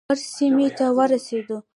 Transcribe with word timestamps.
کرز 0.09 0.21
سیمې 0.35 0.67
ته 0.77 0.85
ورسېدو. 0.97 1.57